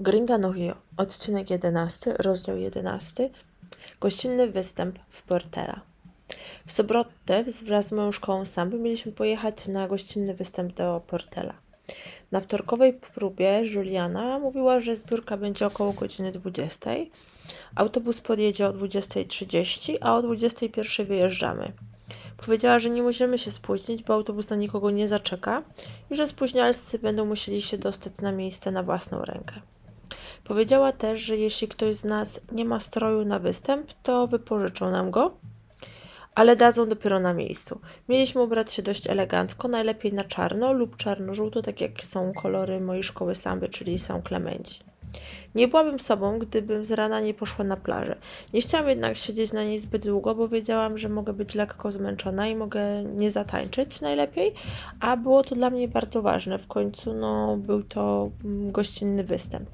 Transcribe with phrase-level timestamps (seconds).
[0.00, 3.30] Gringa no Hio, odcinek 11, rozdział 11.
[4.00, 5.80] Gościnny występ w Portera.
[6.66, 11.54] W sobotę wraz z moją szkołą samby mieliśmy pojechać na gościnny występ do Portela.
[12.32, 16.90] Na wtorkowej próbie Juliana mówiła, że zbiórka będzie około godziny 20.
[17.74, 21.72] Autobus podjedzie o 20.30, a o 21.00 wyjeżdżamy.
[22.36, 25.62] Powiedziała, że nie możemy się spóźnić, bo autobus na nikogo nie zaczeka
[26.10, 29.60] i że spóźnialscy będą musieli się dostać na miejsce na własną rękę.
[30.48, 35.10] Powiedziała też, że jeśli ktoś z nas nie ma stroju na występ, to wypożyczą nam
[35.10, 35.30] go,
[36.34, 37.80] ale dadzą dopiero na miejscu.
[38.08, 43.02] Mieliśmy ubrać się dość elegancko, najlepiej na czarno lub czarno-żółto, tak jak są kolory mojej
[43.02, 44.80] szkoły samby, czyli są Klemenci.
[45.54, 48.16] Nie byłabym sobą, gdybym z rana nie poszła na plażę.
[48.54, 52.46] Nie chciałam jednak siedzieć na niej zbyt długo, bo wiedziałam, że mogę być lekko zmęczona
[52.48, 54.54] i mogę nie zatańczyć najlepiej,
[55.00, 56.58] a było to dla mnie bardzo ważne.
[56.58, 59.70] W końcu no, był to mm, gościnny występ.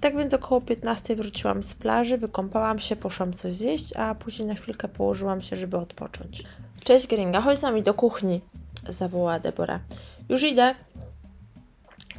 [0.00, 4.54] Tak więc około 15 wróciłam z plaży, wykąpałam się, poszłam coś zjeść, a później na
[4.54, 6.42] chwilkę położyłam się, żeby odpocząć.
[6.84, 8.40] Cześć Gringa, chodź z nami do kuchni,
[8.88, 9.80] zawołała Debora.
[10.28, 10.74] Już idę.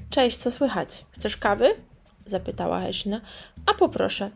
[0.09, 1.05] Cześć, co słychać?
[1.11, 1.75] Chcesz kawy?
[2.25, 3.21] zapytała Hesina.
[3.65, 4.31] A poproszę.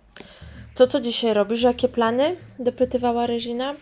[0.75, 1.61] To co dzisiaj robisz?
[1.61, 2.35] Jakie plany?
[2.59, 3.73] dopytywała Regina.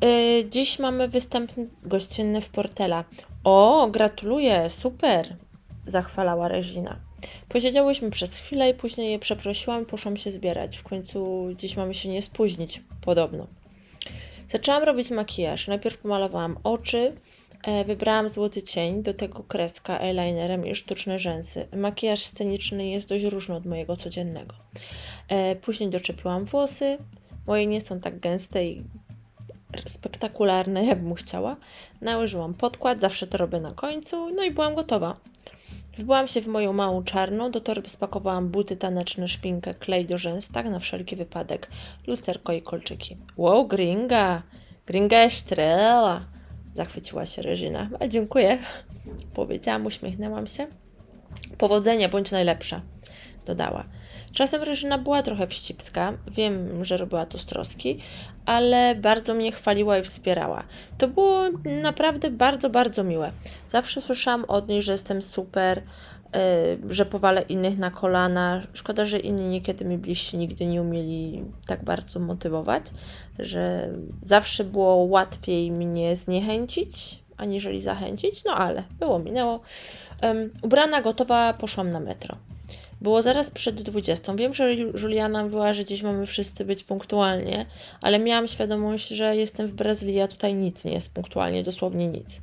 [0.00, 3.04] Yy, dziś mamy występ gościnny w Portela.
[3.44, 5.36] O, gratuluję, super,
[5.86, 6.96] zachwalała Regina.
[7.48, 10.76] Posiedziałyśmy przez chwilę i później je przeprosiłam i poszłam się zbierać.
[10.76, 13.46] W końcu dziś mamy się nie spóźnić, podobno.
[14.48, 15.68] Zaczęłam robić makijaż.
[15.68, 17.12] Najpierw pomalowałam oczy,
[17.64, 21.68] e, wybrałam złoty cień, do tego kreska eyelinerem i sztuczne rzęsy.
[21.76, 24.54] Makijaż sceniczny jest dość różny od mojego codziennego.
[25.28, 26.98] E, później doczepiłam włosy.
[27.46, 28.84] Moje nie są tak gęste i
[29.86, 31.56] spektakularne, jak bym chciała.
[32.00, 35.14] Nałożyłam podkład, zawsze to robię na końcu, no i byłam gotowa.
[35.98, 40.48] Wbyłam się w moją małą czarną, do torby spakowałam buty taneczne, szpinkę, klej do rzęs,
[40.48, 41.70] tak na wszelki wypadek,
[42.06, 43.16] lusterko i kolczyki.
[43.36, 44.42] Wow, gringa!
[44.86, 46.24] Gringa estrela!
[46.74, 47.88] Zachwyciła się Reżina.
[48.00, 48.58] A dziękuję,
[49.34, 50.66] powiedziałam, uśmiechnęłam się.
[51.58, 52.80] Powodzenia, bądź najlepsza,
[53.46, 53.84] dodała.
[54.34, 57.98] Czasem Reżyna była trochę wścibska, wiem, że robiła to z troski,
[58.46, 60.62] ale bardzo mnie chwaliła i wspierała.
[60.98, 61.42] To było
[61.82, 63.32] naprawdę bardzo, bardzo miłe.
[63.68, 65.82] Zawsze słyszałam od niej, że jestem super,
[66.32, 68.62] yy, że powalę innych na kolana.
[68.72, 72.82] Szkoda, że inni niekiedy mi bliżsi nigdy nie umieli tak bardzo motywować,
[73.38, 73.88] że
[74.22, 79.60] zawsze było łatwiej mnie zniechęcić, aniżeli zachęcić, no ale było, minęło.
[80.22, 82.36] Um, ubrana, gotowa, poszłam na metro.
[83.00, 84.34] Było zaraz przed 20.
[84.34, 87.66] Wiem, że Juliana mówiła, że dziś mamy wszyscy być punktualnie,
[88.02, 92.40] ale miałam świadomość, że jestem w Brazylii, a tutaj nic nie jest punktualnie, dosłownie nic.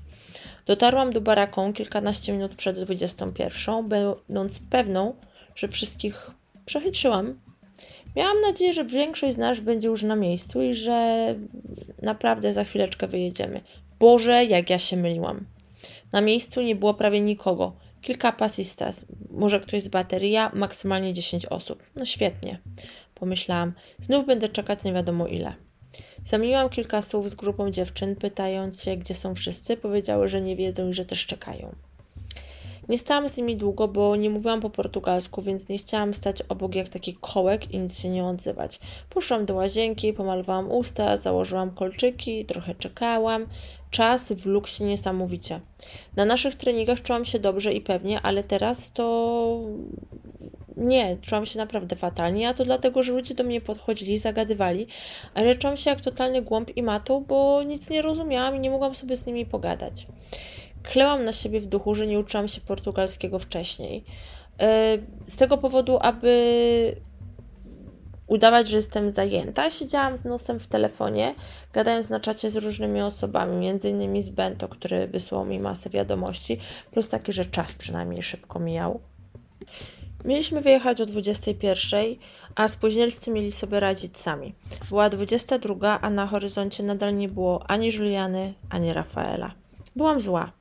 [0.66, 5.16] Dotarłam do baraką kilkanaście minut przed 21, będąc pewną,
[5.56, 6.32] że wszystkich
[6.66, 7.40] przechytrzyłam.
[8.16, 11.36] Miałam nadzieję, że większość z nas będzie już na miejscu i że
[12.02, 13.62] naprawdę za chwileczkę wyjedziemy.
[14.00, 15.46] Boże, jak ja się myliłam.
[16.12, 17.74] Na miejscu nie było prawie nikogo.
[18.02, 21.84] Kilka pasistas, może ktoś z bateria, maksymalnie 10 osób.
[21.96, 22.60] No świetnie,
[23.16, 23.74] pomyślałam.
[24.00, 25.54] Znów będę czekać nie wiadomo ile.
[26.26, 29.78] Zamieniłam kilka słów z grupą dziewczyn, pytając się, gdzie są wszyscy.
[29.78, 31.76] Powiedziały, że nie wiedzą i że też czekają.
[32.92, 36.76] Nie stałam z nimi długo, bo nie mówiłam po portugalsku, więc nie chciałam stać obok
[36.76, 38.80] jak taki kołek i nic się nie odzywać.
[39.10, 43.48] Poszłam do łazienki, pomalowałam usta, założyłam kolczyki, trochę czekałam.
[43.92, 45.60] Czas wlókł się niesamowicie.
[46.16, 49.60] Na naszych treningach czułam się dobrze i pewnie, ale teraz to
[50.78, 54.88] nie, czułam się naprawdę fatalnie, a to dlatego, że ludzie do mnie podchodzili, zagadywali,
[55.34, 58.96] ale czułam się jak totalny głąb i matą, bo nic nie rozumiałam i nie mogłam
[58.96, 60.08] sobie z nimi pogadać.
[60.84, 64.04] Klełam na siebie w duchu, że nie uczyłam się portugalskiego wcześniej.
[64.60, 64.98] E,
[65.28, 67.02] z tego powodu, aby
[68.28, 71.36] udawać, że jestem zajęta, siedziałam z nosem w telefonie,
[71.74, 76.60] gadając na czacie z różnymi osobami, innymi z Bento, który wysłał mi masę wiadomości,
[76.92, 79.00] plus taki, że czas przynajmniej szybko mijał.
[80.26, 82.06] Mieliśmy wyjechać o 21,
[82.56, 84.56] a spóźnielcy mieli sobie radzić sami.
[84.90, 89.52] Była 22, a na horyzoncie nadal nie było ani Juliany, ani Rafaela.
[89.96, 90.52] Byłam zła.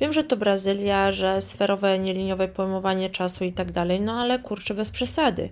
[0.00, 4.74] Wiem, że to Brazylia, że sferowe, nieliniowe pojmowanie czasu i tak dalej, no ale kurczę,
[4.74, 5.50] bez przesady.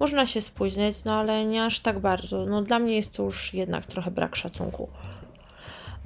[0.00, 2.46] Można się spóźniać, no ale nie aż tak bardzo.
[2.46, 4.88] No dla mnie jest to już jednak trochę brak szacunku.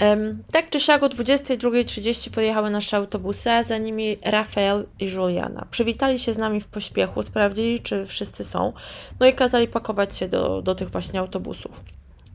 [0.01, 5.67] Um, tak czy siak o 22.30 podjechały nasze autobusy, a za nimi Rafael i Juliana.
[5.71, 8.73] Przywitali się z nami w pośpiechu, sprawdzili, czy wszyscy są,
[9.21, 11.85] no i kazali pakować się do, do tych właśnie autobusów.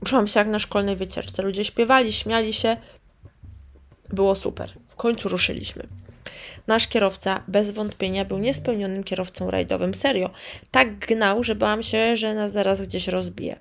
[0.05, 1.41] Czułam się jak na szkolnej wycieczce.
[1.41, 2.77] Ludzie śpiewali, śmiali się,
[4.13, 4.73] było super.
[4.87, 5.87] W końcu ruszyliśmy.
[6.67, 9.93] Nasz kierowca bez wątpienia był niespełnionym kierowcą rajdowym.
[9.93, 10.29] Serio.
[10.71, 13.59] Tak gnał, że bałam się, że nas zaraz gdzieś rozbije.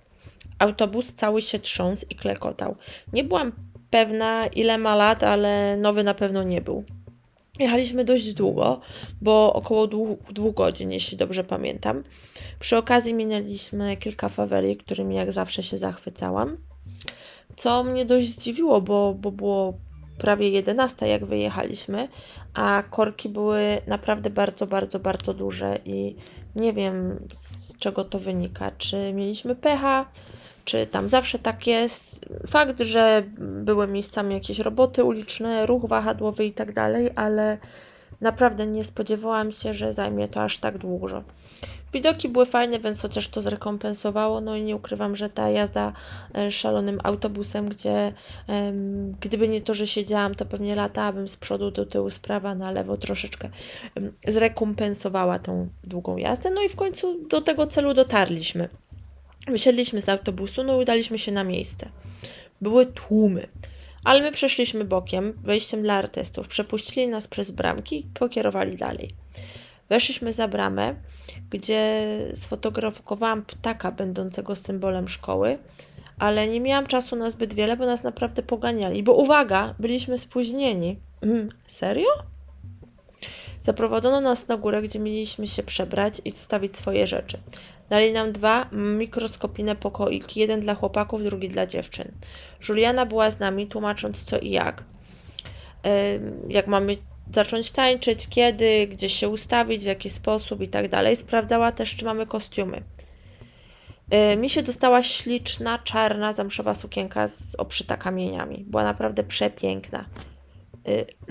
[0.58, 2.76] Autobus cały się trząsł i klekotał.
[3.12, 3.52] Nie byłam
[3.90, 6.84] pewna, ile ma lat, ale nowy na pewno nie był.
[7.58, 8.80] Jechaliśmy dość długo,
[9.20, 12.04] bo około dwóch, dwóch godzin, jeśli dobrze pamiętam.
[12.60, 16.56] Przy okazji minęliśmy kilka faweli, którymi jak zawsze się zachwycałam.
[17.56, 19.74] Co mnie dość zdziwiło, bo, bo było
[20.20, 22.08] prawie 11, jak wyjechaliśmy,
[22.54, 26.16] a korki były naprawdę bardzo, bardzo, bardzo duże i
[26.56, 28.70] nie wiem z czego to wynika.
[28.78, 30.06] Czy mieliśmy pecha,
[30.64, 32.26] czy tam zawsze tak jest.
[32.46, 37.58] Fakt, że były miejscami jakieś roboty uliczne, ruch wahadłowy i tak dalej, ale
[38.20, 41.22] naprawdę nie spodziewałam się, że zajmie to aż tak długo.
[41.92, 45.92] Widoki były fajne, więc chociaż to zrekompensowało, no i nie ukrywam, że ta jazda
[46.34, 48.12] e, szalonym autobusem, gdzie
[49.20, 52.70] gdyby nie to, że siedziałam, to pewnie latałabym z przodu do tyłu, z prawa na
[52.70, 53.50] lewo troszeczkę
[54.28, 56.50] zrekompensowała tą długą jazdę.
[56.50, 58.68] No i w końcu do tego celu dotarliśmy.
[59.48, 61.88] Wysiedliśmy z autobusu, no i udaliśmy się na miejsce.
[62.60, 63.46] Były tłumy,
[64.04, 66.48] ale my przeszliśmy bokiem, wejściem dla artystów.
[66.48, 69.14] Przepuścili nas przez bramki i pokierowali dalej.
[69.88, 70.94] Weszliśmy za bramę,
[71.50, 75.58] gdzie sfotografowałam ptaka będącego symbolem szkoły,
[76.18, 79.02] ale nie miałam czasu na zbyt wiele, bo nas naprawdę poganiali.
[79.02, 80.98] Bo uwaga, byliśmy spóźnieni.
[81.22, 82.08] Mm, serio?
[83.60, 87.38] Zaprowadzono nas na górę, gdzie mieliśmy się przebrać i zostawić swoje rzeczy.
[87.90, 92.12] Dali nam dwa mikroskopijne pokoiki, jeden dla chłopaków, drugi dla dziewczyn.
[92.68, 94.84] Juliana była z nami, tłumacząc co i jak.
[96.48, 96.96] Jak mamy
[97.32, 101.16] zacząć tańczyć, kiedy, gdzie się ustawić, w jaki sposób i tak dalej.
[101.16, 102.82] Sprawdzała też, czy mamy kostiumy.
[104.36, 108.64] Mi się dostała śliczna, czarna, zamszowa sukienka z obszyta kamieniami.
[108.68, 110.04] Była naprawdę przepiękna.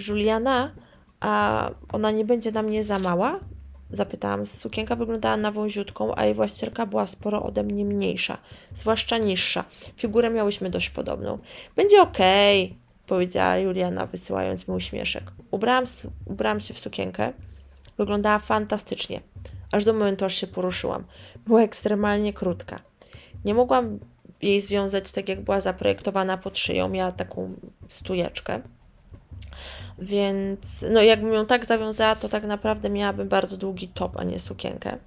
[0.08, 0.72] Juliana,
[1.20, 3.40] a ona nie będzie na mnie za mała?
[3.92, 4.46] Zapytałam.
[4.46, 8.38] Sukienka wyglądała na wąziutką, a jej właścicielka była sporo ode mnie mniejsza,
[8.74, 9.66] zwłaszcza niższa.
[9.98, 11.40] Figurę miałyśmy dość podobną.
[11.76, 12.78] Będzie okej, okay,
[13.10, 15.24] powiedziała Juliana, wysyłając mi uśmieszek.
[15.52, 15.84] Ubrałam,
[16.26, 17.34] ubrałam się w sukienkę.
[17.98, 19.22] Wyglądała fantastycznie.
[19.72, 21.04] Aż do momentu, aż się poruszyłam.
[21.48, 22.80] Była ekstremalnie krótka.
[23.46, 24.00] Nie mogłam
[24.42, 26.90] jej związać tak, jak była zaprojektowana pod szyją.
[26.90, 27.54] Miała taką
[27.90, 28.62] stujeczkę.
[30.00, 34.40] Więc no jakbym ją tak zawiązała, to tak naprawdę miałabym bardzo długi top, a nie
[34.40, 34.98] sukienkę.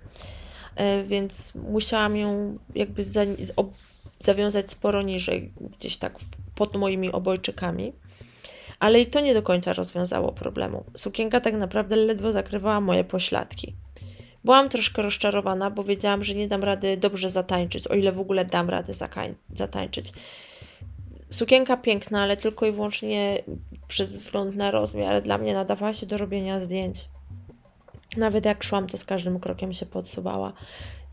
[0.76, 3.20] E, więc musiałam ją jakby za,
[4.18, 6.18] zawiązać sporo niżej, gdzieś tak
[6.62, 7.92] pod moimi obojczykami.
[8.78, 10.84] Ale i to nie do końca rozwiązało problemu.
[10.94, 13.74] Sukienka tak naprawdę ledwo zakrywała moje pośladki.
[14.44, 18.44] Byłam troszkę rozczarowana, bo wiedziałam, że nie dam rady dobrze zatańczyć, o ile w ogóle
[18.44, 18.92] dam radę
[19.52, 20.12] zatańczyć.
[21.30, 23.42] Sukienka piękna, ale tylko i wyłącznie
[23.88, 25.22] przez wzgląd na rozmiar.
[25.22, 27.08] Dla mnie nadawała się do robienia zdjęć.
[28.16, 30.52] Nawet jak szłam, to z każdym krokiem się podsuwała.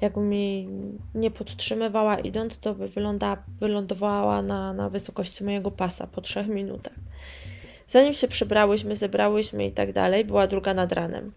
[0.01, 0.67] Jakby mi
[1.15, 6.93] nie podtrzymywała idąc, to by wyląda, wylądowała na, na wysokości mojego pasa po trzech minutach.
[7.87, 11.31] Zanim się przebrałyśmy, zebrałyśmy i tak dalej, była druga nad ranem.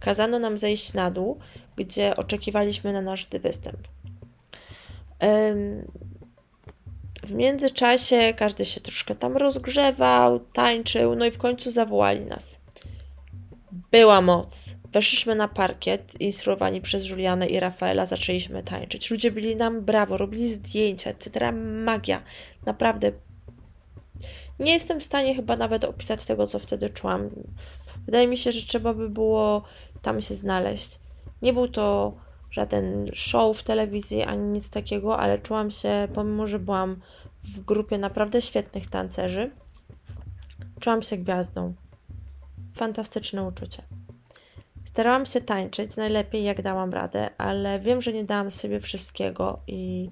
[0.00, 1.38] Kazano nam zejść na dół,
[1.76, 3.88] gdzie oczekiwaliśmy na nasz występ.
[7.22, 12.60] W międzyczasie każdy się troszkę tam rozgrzewał, tańczył, no i w końcu zawołali nas.
[13.90, 14.74] Była moc.
[14.92, 19.10] Weszliśmy na parkiet, instruowani przez Julianę i Rafaela, zaczęliśmy tańczyć.
[19.10, 21.52] Ludzie byli nam brawo, robili zdjęcia, etc.
[21.84, 22.22] Magia.
[22.66, 23.12] Naprawdę.
[24.58, 27.30] Nie jestem w stanie chyba nawet opisać tego, co wtedy czułam.
[28.06, 29.62] Wydaje mi się, że trzeba by było
[30.02, 30.98] tam się znaleźć.
[31.42, 32.14] Nie był to
[32.50, 37.00] żaden show w telewizji ani nic takiego, ale czułam się, pomimo że byłam
[37.44, 39.50] w grupie naprawdę świetnych tancerzy,
[40.80, 41.74] czułam się gwiazdą.
[42.74, 43.82] Fantastyczne uczucie.
[44.92, 49.58] Starałam się tańczyć najlepiej, jak dałam radę, ale wiem, że nie dałam z siebie wszystkiego
[49.66, 50.10] i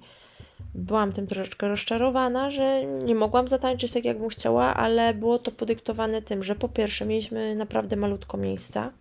[0.74, 6.22] byłam tym troszeczkę rozczarowana, że nie mogłam zatańczyć tak, jakbym chciała, ale było to podyktowane
[6.22, 8.92] tym, że po pierwsze mieliśmy naprawdę malutko miejsca.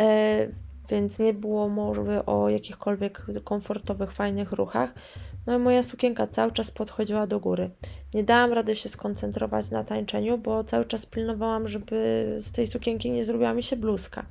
[0.00, 0.48] E,
[0.90, 4.94] więc nie było mowy o jakichkolwiek komfortowych, fajnych ruchach.
[5.46, 7.70] No i moja sukienka cały czas podchodziła do góry.
[8.14, 13.10] Nie dałam rady się skoncentrować na tańczeniu, bo cały czas pilnowałam, żeby z tej sukienki
[13.10, 14.26] nie zrobiła mi się bluzka.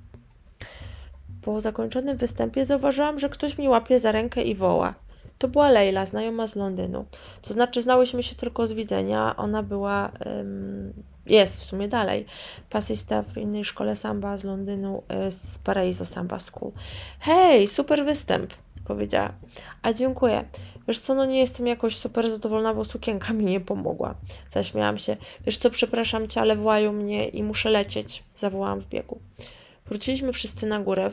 [1.43, 4.93] Po zakończonym występie zauważyłam, że ktoś mi łapie za rękę i woła.
[5.37, 7.05] To była Leila, znajoma z Londynu.
[7.41, 9.35] To znaczy, znałyśmy się tylko z widzenia.
[9.37, 10.93] Ona była um,
[11.25, 12.25] jest w sumie dalej,
[12.69, 16.71] pasysta w innej szkole samba z Londynu, e, z Paraiso Samba School.
[17.19, 18.53] Hej, super występ!
[18.85, 19.33] powiedziała.
[19.81, 20.45] A dziękuję.
[20.87, 24.15] Wiesz co, no nie jestem jakoś super zadowolona, bo sukienka mi nie pomogła.
[24.51, 25.17] Zaśmiałam się.
[25.45, 28.23] Wiesz co, przepraszam cię, ale wołają mnie i muszę lecieć.
[28.35, 29.19] Zawołałam w biegu.
[29.85, 31.11] Wróciliśmy wszyscy na górę.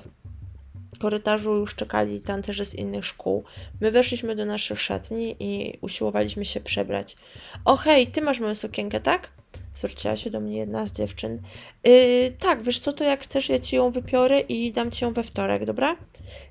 [1.00, 3.44] Korytarzu już czekali tancerze z innych szkół.
[3.80, 7.16] My weszliśmy do naszych szatni i usiłowaliśmy się przebrać.
[7.64, 9.28] O hej, ty masz moją sukienkę, tak?
[9.74, 11.42] Zwróciła się do mnie jedna z dziewczyn.
[11.84, 15.12] Yy, tak, wiesz co, to jak chcesz, ja ci ją wypiorę i dam ci ją
[15.12, 15.96] we wtorek, dobra?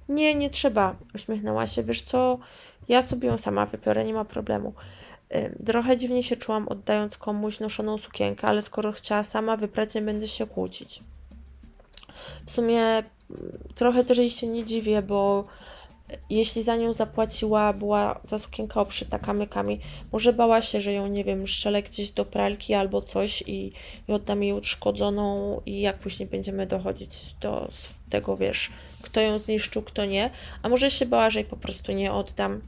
[0.09, 1.83] Nie, nie trzeba, uśmiechnęła się.
[1.83, 2.39] Wiesz co,
[2.87, 4.73] ja sobie ją sama wypiorę, nie ma problemu.
[5.31, 10.01] Yy, trochę dziwnie się czułam, oddając komuś noszoną sukienkę, ale skoro chciała sama wyprać, nie
[10.01, 11.03] będę się kłócić.
[12.45, 13.03] W sumie mm,
[13.75, 15.43] trochę też jej się nie dziwię, bo
[16.29, 19.79] jeśli za nią zapłaciła, była ta sukienka obszyta kamykami,
[20.11, 23.71] może bała się, że ją, nie wiem, strzelę gdzieś do pralki albo coś i,
[24.07, 27.69] i oddam jej uszkodzoną i jak później będziemy dochodzić do
[28.09, 28.69] tego, wiesz,
[29.01, 30.29] kto ją zniszczył, kto nie,
[30.63, 32.61] a może się bała, że jej po prostu nie oddam.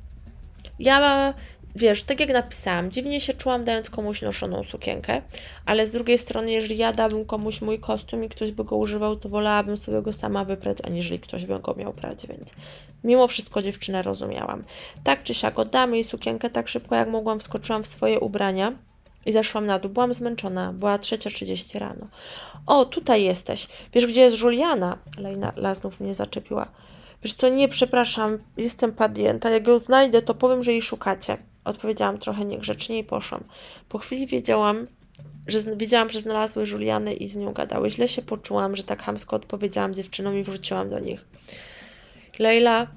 [0.79, 1.34] Ja
[1.75, 5.21] wiesz, tak jak napisałam, dziwnie się czułam dając komuś noszoną sukienkę,
[5.65, 9.15] ale z drugiej strony, jeżeli ja dałbym komuś mój kostium i ktoś by go używał,
[9.15, 12.53] to wolałabym sobie go sama wyprać, aniżeli ktoś by go miał prać, więc
[13.03, 14.63] mimo wszystko dziewczynę rozumiałam.
[15.03, 18.73] Tak czy siak oddałam jej sukienkę tak szybko jak mogłam, wskoczyłam w swoje ubrania
[19.25, 19.91] i zeszłam na dół.
[19.91, 22.07] Byłam zmęczona, była 3.30 rano.
[22.67, 23.67] O, tutaj jesteś.
[23.93, 24.97] Wiesz, gdzie jest Juliana?
[25.17, 26.67] Lejna znów mnie zaczepiła.
[27.23, 29.49] Wiesz co, nie, przepraszam, jestem padnięta.
[29.49, 31.37] Jak ją znajdę, to powiem, że jej szukacie.
[31.63, 33.44] Odpowiedziałam trochę niegrzecznie i poszłam.
[33.89, 34.88] Po chwili wiedziałam,
[35.48, 37.89] że wiedziałam, że znalazły Julianę i z nią gadały.
[37.89, 41.25] Źle się poczułam, że tak hamsko odpowiedziałam dziewczynom i wróciłam do nich.
[42.39, 42.88] Leila,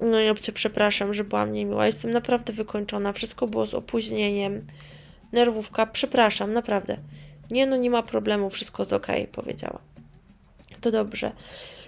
[0.00, 1.86] no ja cię przepraszam, że byłam niemiła.
[1.86, 3.12] Jestem naprawdę wykończona.
[3.12, 4.66] Wszystko było z opóźnieniem.
[5.32, 6.96] Nerwówka, przepraszam, naprawdę.
[7.50, 9.78] Nie no, nie ma problemu, wszystko jest okej, okay, powiedziała.
[10.80, 11.32] To dobrze.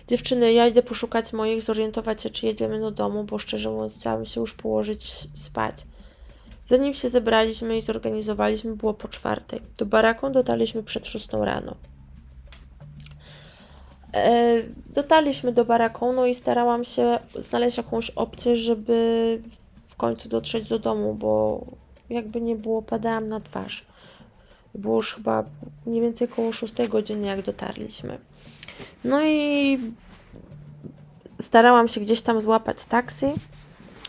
[0.08, 4.26] Dziewczyny, ja idę poszukać moich, zorientować się, czy jedziemy do domu, bo szczerze mówiąc, chciałabym
[4.26, 5.74] się już położyć spać.
[6.66, 9.60] Zanim się zebraliśmy i zorganizowaliśmy, było po czwartej.
[9.78, 11.74] Do baraku dotarliśmy przed szóstą rano.
[14.14, 19.40] E, dotarliśmy do baraku, no i starałam się znaleźć jakąś opcję, żeby
[19.86, 21.64] w końcu dotrzeć do domu, bo
[22.10, 23.86] jakby nie było, padałam na twarz.
[24.74, 25.44] Było już chyba
[25.86, 28.18] mniej więcej około 6 godziny, jak dotarliśmy.
[29.04, 29.78] No i
[31.40, 33.26] starałam się gdzieś tam złapać taksi,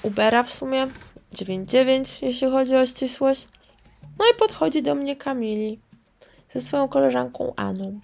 [0.03, 0.87] Ubera w sumie,
[1.33, 3.47] 9,9 jeśli chodzi o ścisłość.
[4.19, 5.79] No i podchodzi do mnie Kamili
[6.53, 7.99] ze swoją koleżanką Aną.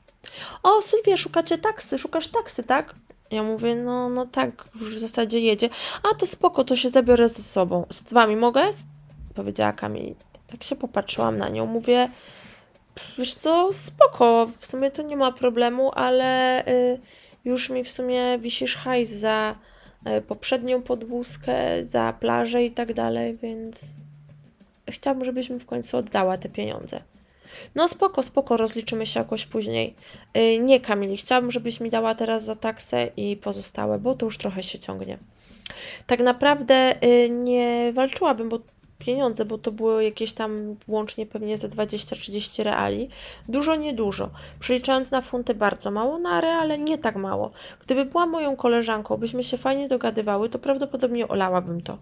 [0.64, 2.96] O, Sylwia, szukacie taksy, szukasz taksy, tak?
[3.32, 5.70] Ja mówię, no, no tak, w zasadzie jedzie.
[6.04, 7.86] A, to spoko, to się zabiorę ze sobą.
[7.90, 8.70] Z wami mogę?
[9.36, 10.16] Powiedziała Kamili.
[10.48, 12.10] Tak się popatrzyłam na nią, mówię,
[13.18, 17.00] wiesz co, spoko, w sumie to nie ma problemu, ale y,
[17.46, 19.56] już mi w sumie wisisz hajs za
[20.28, 23.96] poprzednią podwózkę, za plażę i tak dalej, więc
[24.90, 27.02] chciałabym, żebyś mi w końcu oddała te pieniądze.
[27.76, 29.96] No spoko, spoko, rozliczymy się jakoś później.
[30.38, 34.38] Y, nie, Kamili, chciałabym, żebyś mi dała teraz za taksę i pozostałe, bo to już
[34.38, 35.18] trochę się ciągnie.
[36.08, 38.60] Tak naprawdę y, nie walczyłabym, bo
[39.00, 43.10] pieniądze, bo to było jakieś tam łącznie pewnie za 20-30 reali.
[43.48, 44.30] Dużo, niedużo.
[44.60, 47.52] Przeliczając na funty bardzo mało, na reale nie tak mało.
[47.86, 51.98] Gdyby była moją koleżanką, byśmy się fajnie dogadywały, to prawdopodobnie olałabym to.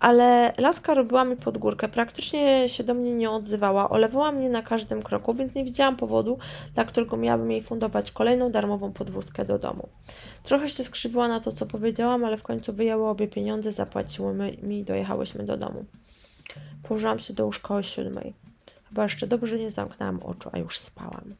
[0.00, 4.62] Ale laska robiła mi pod górkę, praktycznie się do mnie nie odzywała, olewała mnie na
[4.62, 6.38] każdym kroku, więc nie widziałam powodu,
[6.74, 9.88] dla którego miałabym jej fundować kolejną darmową podwózkę do domu.
[10.42, 14.78] Trochę się skrzywiła na to, co powiedziałam, ale w końcu wyjęła obie pieniądze, zapłaciły mi
[14.78, 15.84] i dojechałyśmy do domu.
[16.82, 18.34] Położyłam się do łóżka o siódmej.
[18.88, 21.34] Chyba jeszcze dobrze nie zamknęłam oczu, a już spałam.